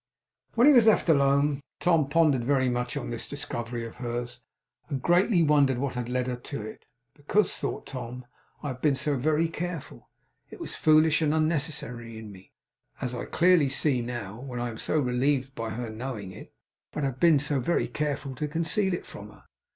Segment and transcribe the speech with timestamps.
[0.55, 4.41] When he was left alone, Tom pondered very much on this discovery of hers,
[4.89, 6.85] and greatly wondered what had led her to it.
[7.15, 8.25] 'Because,' thought Tom,
[8.63, 10.09] 'I have been so very careful.
[10.49, 12.51] It was foolish and unnecessary in me,
[12.99, 16.51] as I clearly see now, when I am so relieved by her knowing it;
[16.91, 19.43] but I have been so very careful to conceal it from her.